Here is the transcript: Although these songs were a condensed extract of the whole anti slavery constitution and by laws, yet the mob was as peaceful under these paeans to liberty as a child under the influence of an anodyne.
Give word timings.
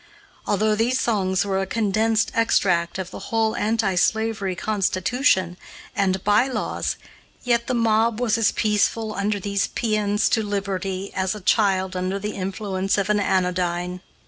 Although 0.47 0.73
these 0.73 0.99
songs 0.99 1.45
were 1.45 1.61
a 1.61 1.67
condensed 1.67 2.31
extract 2.33 2.97
of 2.97 3.11
the 3.11 3.19
whole 3.29 3.55
anti 3.55 3.93
slavery 3.93 4.55
constitution 4.55 5.57
and 5.95 6.23
by 6.23 6.47
laws, 6.47 6.95
yet 7.43 7.67
the 7.67 7.75
mob 7.75 8.19
was 8.19 8.35
as 8.35 8.51
peaceful 8.51 9.13
under 9.13 9.39
these 9.39 9.67
paeans 9.67 10.27
to 10.29 10.41
liberty 10.41 11.13
as 11.13 11.35
a 11.35 11.39
child 11.39 11.95
under 11.95 12.17
the 12.17 12.31
influence 12.33 12.97
of 12.97 13.11
an 13.11 13.19
anodyne. 13.19 14.01